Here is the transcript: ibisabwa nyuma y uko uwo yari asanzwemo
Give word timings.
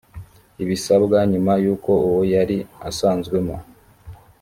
ibisabwa 0.63 1.17
nyuma 1.31 1.53
y 1.63 1.67
uko 1.73 1.91
uwo 2.07 2.21
yari 2.33 2.57
asanzwemo 2.89 3.55